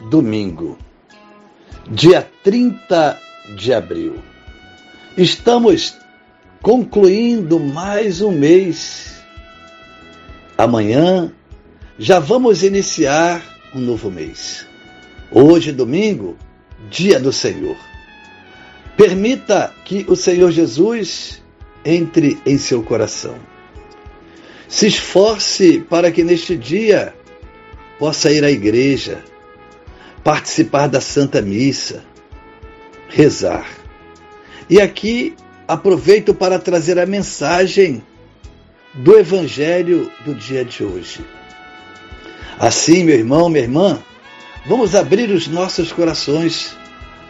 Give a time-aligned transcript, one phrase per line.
[0.00, 0.78] domingo,
[1.90, 3.18] dia 30
[3.56, 4.16] de abril.
[5.16, 5.96] Estamos
[6.62, 9.22] concluindo mais um mês.
[10.58, 11.32] Amanhã
[11.98, 13.42] já vamos iniciar
[13.74, 14.66] um novo mês.
[15.30, 16.36] Hoje, domingo,
[16.90, 17.76] dia do Senhor.
[18.96, 21.42] Permita que o Senhor Jesus
[21.84, 23.36] entre em seu coração.
[24.68, 27.14] Se esforce para que neste dia
[27.98, 29.22] possa ir à igreja,
[30.26, 32.02] participar da Santa Missa,
[33.08, 33.64] rezar.
[34.68, 35.36] E aqui
[35.68, 38.02] aproveito para trazer a mensagem
[38.92, 41.24] do Evangelho do dia de hoje.
[42.58, 44.02] Assim, meu irmão, minha irmã,
[44.66, 46.76] vamos abrir os nossos corações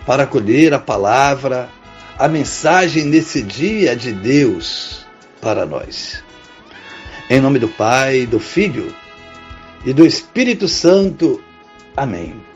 [0.07, 1.69] para acolher a palavra,
[2.19, 5.05] a mensagem nesse dia de Deus
[5.43, 6.25] para nós.
[7.29, 8.91] Em nome do Pai, do Filho
[9.85, 11.45] e do Espírito Santo.
[11.95, 12.56] Amém.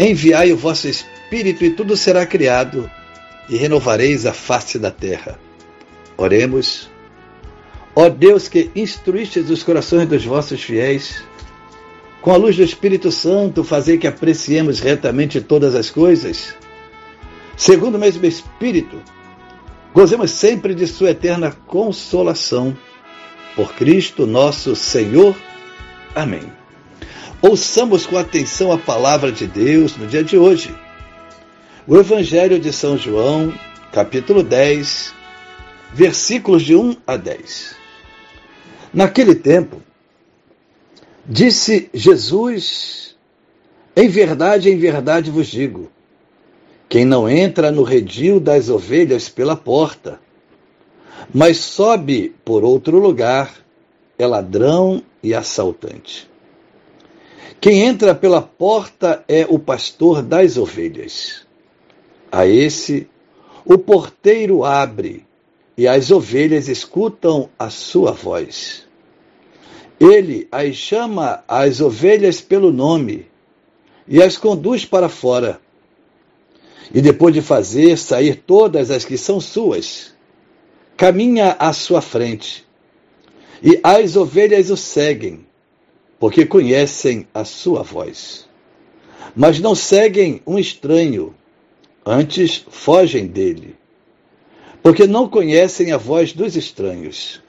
[0.00, 2.90] Enviai o vosso Espírito e tudo será criado
[3.50, 5.38] e renovareis a face da terra.
[6.16, 6.88] Oremos.
[7.94, 11.22] Ó Deus que instruístes os corações dos vossos fiéis,
[12.22, 16.54] com a luz do Espírito Santo, fazei que apreciemos retamente todas as coisas,
[17.54, 19.02] segundo o mesmo Espírito,
[19.92, 22.74] gozemos sempre de Sua eterna consolação.
[23.54, 25.36] Por Cristo nosso Senhor.
[26.14, 26.59] Amém.
[27.42, 30.74] Ouçamos com atenção a palavra de Deus no dia de hoje
[31.86, 33.52] o Evangelho de São João,
[33.90, 35.12] capítulo 10,
[35.92, 37.74] versículos de 1 a 10.
[38.94, 39.82] Naquele tempo,
[41.26, 43.16] disse Jesus:
[43.96, 45.90] Em verdade, em verdade vos digo,
[46.88, 50.20] quem não entra no redil das ovelhas pela porta,
[51.34, 53.52] mas sobe por outro lugar,
[54.16, 56.29] é ladrão e assaltante.
[57.60, 61.46] Quem entra pela porta é o pastor das ovelhas.
[62.32, 63.06] A esse,
[63.66, 65.26] o porteiro abre
[65.76, 68.86] e as ovelhas escutam a sua voz.
[70.00, 73.26] Ele as chama as ovelhas pelo nome
[74.08, 75.60] e as conduz para fora.
[76.94, 80.14] E depois de fazer sair todas as que são suas,
[80.96, 82.66] caminha à sua frente.
[83.62, 85.46] E as ovelhas o seguem,
[86.20, 88.48] porque conhecem a sua voz.
[89.34, 91.34] Mas não seguem um estranho,
[92.04, 93.76] Antes, fogem dele,
[94.82, 97.42] porque não conhecem a voz dos estranhos.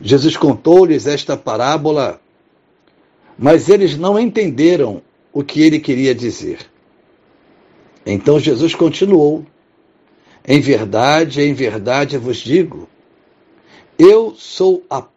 [0.00, 2.20] Jesus contou-lhes esta parábola,
[3.38, 5.00] mas eles não entenderam
[5.32, 6.58] o que ele queria dizer.
[8.04, 9.46] Então Jesus continuou:
[10.46, 12.86] Em verdade, em verdade vos digo,
[13.98, 15.02] eu sou a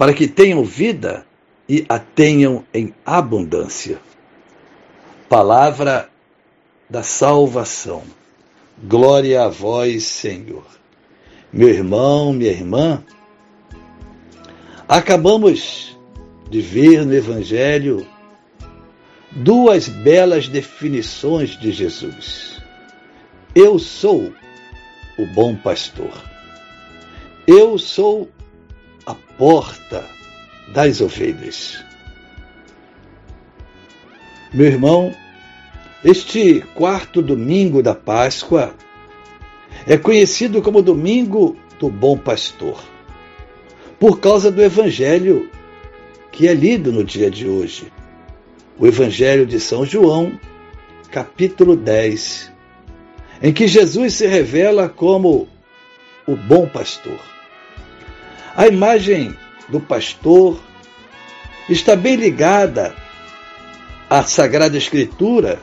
[0.00, 1.26] para que tenham vida
[1.68, 3.98] e a tenham em abundância.
[5.28, 6.08] Palavra
[6.88, 8.02] da salvação.
[8.82, 10.64] Glória a vós, Senhor.
[11.52, 13.04] Meu irmão, minha irmã,
[14.88, 15.98] acabamos
[16.48, 18.06] de ver no Evangelho
[19.30, 22.58] duas belas definições de Jesus.
[23.54, 24.32] Eu sou
[25.18, 26.10] o bom pastor.
[27.46, 28.30] Eu sou
[29.06, 30.04] a porta
[30.72, 31.84] das ovelhas.
[34.52, 35.12] Meu irmão,
[36.02, 38.74] Este quarto domingo da Páscoa
[39.86, 42.82] é conhecido como Domingo do Bom Pastor,
[43.98, 45.50] por causa do Evangelho
[46.32, 47.92] que é lido no dia de hoje.
[48.78, 50.40] O Evangelho de São João,
[51.10, 52.50] capítulo 10,
[53.42, 55.46] em que Jesus se revela como
[56.26, 57.20] o bom pastor.
[58.60, 59.34] A imagem
[59.70, 60.60] do pastor
[61.66, 62.94] está bem ligada
[64.10, 65.58] à Sagrada Escritura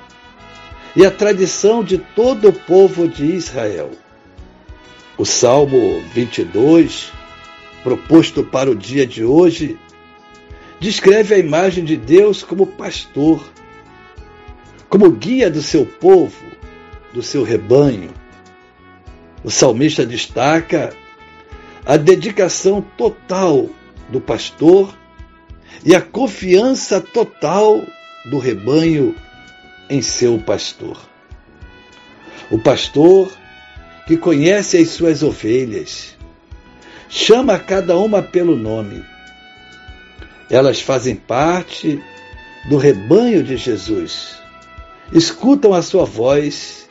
[0.95, 3.91] e à tradição de todo o povo de Israel.
[5.15, 7.11] O Salmo 22,
[7.83, 9.77] proposto para o dia de hoje,
[10.79, 13.47] descreve a imagem de Deus como pastor,
[14.89, 16.43] como guia do seu povo,
[17.13, 18.09] do seu rebanho.
[19.43, 20.95] O salmista destaca
[21.87, 23.69] a dedicação total
[24.09, 24.93] do pastor
[25.85, 27.81] e a confiança total
[28.25, 29.15] do rebanho
[29.89, 30.99] em seu pastor.
[32.51, 33.31] O pastor
[34.05, 36.13] que conhece as suas ovelhas,
[37.07, 39.05] chama cada uma pelo nome.
[40.49, 42.03] Elas fazem parte
[42.69, 44.37] do rebanho de Jesus,
[45.13, 46.89] escutam a sua voz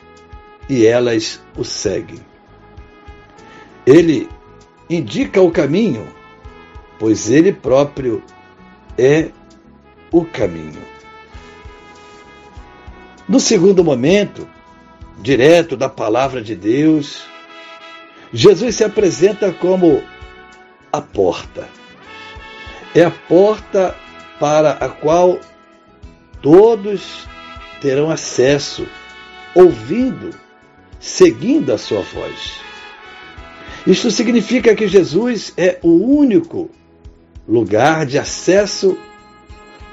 [0.67, 2.19] e elas o seguem.
[3.85, 4.27] Ele
[4.89, 6.07] indica o caminho,
[6.99, 8.23] pois ele próprio
[8.97, 9.29] é
[10.11, 10.81] o caminho.
[13.27, 14.47] No segundo momento,
[15.19, 17.25] direto da palavra de Deus,
[18.31, 20.01] Jesus se apresenta como
[20.91, 21.67] a porta.
[22.95, 23.95] É a porta
[24.39, 25.39] para a qual
[26.41, 27.27] todos
[27.81, 28.87] terão acesso,
[29.53, 30.31] ouvindo,
[30.99, 32.66] seguindo a sua voz.
[33.87, 36.69] Isto significa que Jesus é o único
[37.47, 38.97] lugar de acesso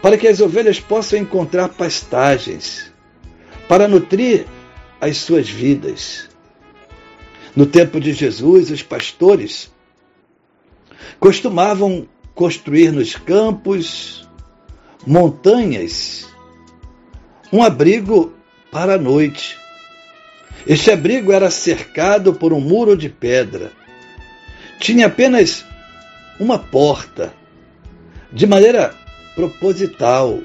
[0.03, 2.93] para que as ovelhas possam encontrar pastagens,
[3.69, 4.47] para nutrir
[5.01, 6.29] as suas vidas.
[7.55, 9.73] No tempo de Jesus, os pastores
[11.21, 14.29] costumavam construir nos campos,
[15.07, 16.27] montanhas,
[17.53, 18.35] um abrigo
[18.73, 19.57] para a noite.
[20.67, 23.84] Este abrigo era cercado por um muro de pedra.
[24.79, 25.65] Tinha apenas
[26.39, 27.33] uma porta,
[28.33, 28.95] de maneira
[29.35, 30.41] proposital,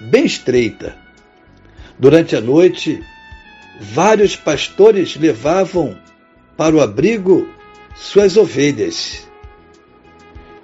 [0.00, 0.96] bem estreita.
[1.98, 3.02] Durante a noite,
[3.80, 5.96] vários pastores levavam
[6.56, 7.48] para o abrigo
[7.94, 9.28] suas ovelhas.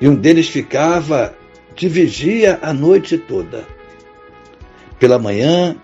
[0.01, 1.35] E um deles ficava
[1.75, 3.65] de vigia a noite toda.
[4.99, 5.77] Pela manhã,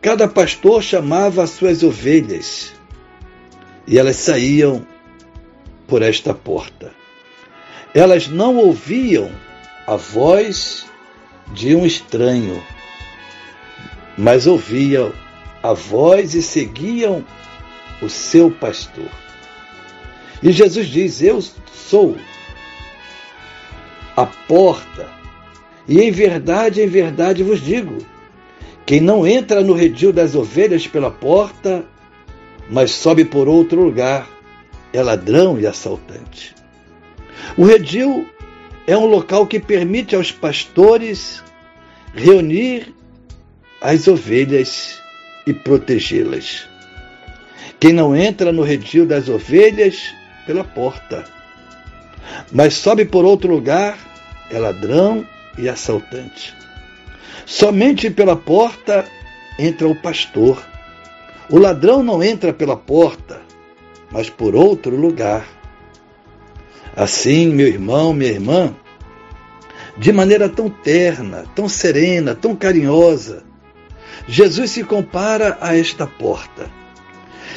[0.00, 2.72] cada pastor chamava as suas ovelhas
[3.86, 4.86] e elas saíam
[5.94, 6.92] por esta porta.
[7.94, 9.30] Elas não ouviam
[9.86, 10.84] a voz
[11.52, 12.60] de um estranho,
[14.18, 15.12] mas ouviam
[15.62, 17.24] a voz e seguiam
[18.02, 19.08] o seu pastor.
[20.42, 21.40] E Jesus diz: Eu
[21.72, 22.16] sou
[24.16, 25.08] a porta,
[25.86, 27.98] e em verdade, em verdade vos digo:
[28.84, 31.84] quem não entra no redil das ovelhas pela porta,
[32.68, 34.33] mas sobe por outro lugar,
[34.94, 36.54] é ladrão e assaltante.
[37.58, 38.26] O redil
[38.86, 41.42] é um local que permite aos pastores
[42.14, 42.94] reunir
[43.80, 44.98] as ovelhas
[45.46, 46.66] e protegê-las.
[47.80, 50.14] Quem não entra no redil das ovelhas
[50.46, 51.24] pela porta,
[52.52, 53.98] mas sobe por outro lugar
[54.50, 55.26] é ladrão
[55.58, 56.54] e assaltante.
[57.44, 59.04] Somente pela porta
[59.58, 60.64] entra o pastor.
[61.50, 63.43] O ladrão não entra pela porta,
[64.14, 65.44] mas por outro lugar.
[66.94, 68.72] Assim, meu irmão, minha irmã,
[69.98, 73.42] de maneira tão terna, tão serena, tão carinhosa,
[74.28, 76.70] Jesus se compara a esta porta.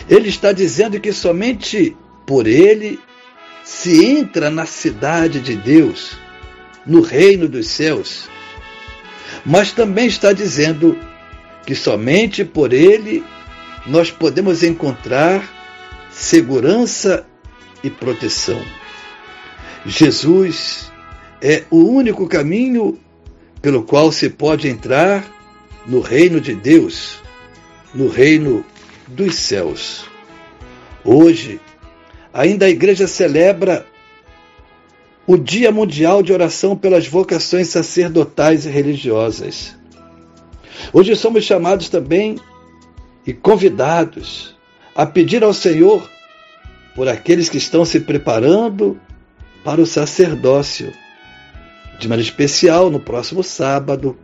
[0.10, 1.96] Ele está dizendo que somente
[2.26, 3.00] por ele
[3.64, 6.18] se entra na cidade de Deus,
[6.88, 8.28] no reino dos céus.
[9.46, 10.98] Mas também está dizendo
[11.68, 13.24] que somente por ele
[13.86, 15.57] nós podemos encontrar
[16.18, 17.26] segurança
[17.84, 18.60] e proteção.
[19.86, 20.92] Jesus
[21.40, 23.00] é o único caminho
[23.62, 25.24] pelo qual se pode entrar
[25.86, 27.22] no reino de Deus,
[27.94, 28.66] no reino
[29.08, 30.06] dos céus.
[31.06, 31.62] Hoje,
[32.34, 33.86] ainda a igreja celebra
[35.28, 39.76] o Dia Mundial de Oração pelas Vocações Sacerdotais e Religiosas.
[40.92, 42.38] Hoje somos chamados também
[43.26, 44.57] e convidados
[44.98, 46.10] a pedir ao Senhor
[46.96, 49.00] por aqueles que estão se preparando
[49.64, 50.92] para o sacerdócio.
[52.00, 54.18] De maneira especial, no próximo sábado,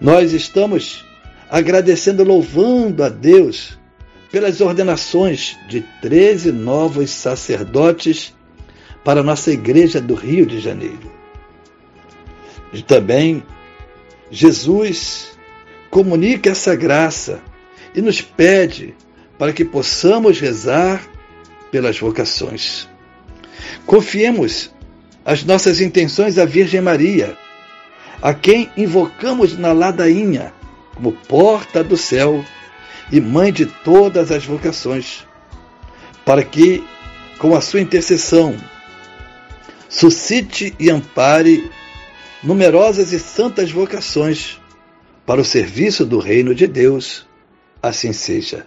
[0.00, 1.04] nós estamos
[1.48, 3.78] agradecendo, louvando a Deus
[4.32, 8.34] pelas ordenações de 13 novos sacerdotes
[9.04, 11.12] para a nossa igreja do Rio de Janeiro.
[12.72, 13.44] E também
[14.28, 15.38] Jesus
[15.88, 17.40] comunica essa graça
[17.94, 18.94] e nos pede
[19.38, 21.00] para que possamos rezar
[21.70, 22.88] pelas vocações.
[23.86, 24.70] Confiemos
[25.24, 27.36] as nossas intenções à Virgem Maria,
[28.20, 30.52] a quem invocamos na ladainha
[30.94, 32.44] como porta do céu
[33.12, 35.24] e mãe de todas as vocações,
[36.24, 36.84] para que,
[37.38, 38.56] com a sua intercessão,
[39.88, 41.70] suscite e ampare
[42.42, 44.60] numerosas e santas vocações
[45.24, 47.26] para o serviço do reino de Deus.
[47.80, 48.66] Assim seja.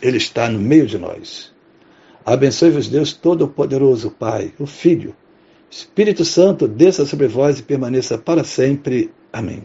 [0.00, 1.52] Ele está no meio de nós.
[2.24, 5.14] Abençoe-vos, Deus Todo-Poderoso, Pai, o Filho,
[5.70, 9.10] Espírito Santo, desça sobre vós e permaneça para sempre.
[9.32, 9.62] Amém.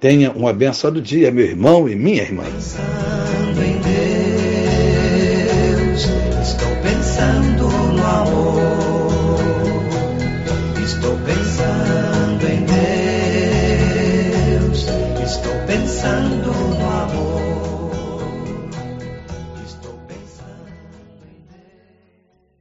[0.00, 2.44] Tenha um abençoado dia, meu irmão e minha irmã.